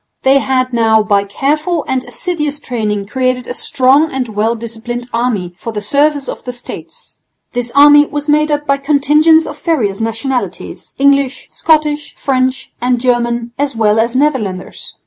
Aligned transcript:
They 0.23 0.39
had 0.39 0.73
now 0.73 1.03
by 1.03 1.25
careful 1.25 1.85
and 1.87 2.03
assiduous 2.05 2.59
training 2.59 3.05
created 3.05 3.47
a 3.47 3.53
strong 3.53 4.11
and 4.11 4.29
well 4.29 4.55
disciplined 4.55 5.07
army 5.13 5.53
for 5.59 5.71
the 5.71 5.79
service 5.79 6.27
of 6.27 6.43
the 6.43 6.51
States. 6.51 7.19
This 7.53 7.71
army 7.75 8.07
was 8.07 8.27
made 8.27 8.49
up 8.51 8.65
by 8.65 8.77
contingents 8.77 9.45
of 9.45 9.61
various 9.61 10.01
nationalities, 10.01 10.95
English, 10.97 11.49
Scottish, 11.51 12.15
French 12.15 12.71
and 12.81 12.99
German 12.99 13.51
as 13.59 13.75
well 13.75 13.99
as 13.99 14.15
Netherlanders. 14.15 14.95